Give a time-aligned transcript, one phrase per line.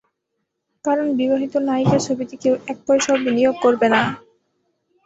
[0.85, 4.01] কারণ বিবাহিত নায়িকার ছবিতে কেউ, এক পয়সাও বিনিয়োগ করবে না।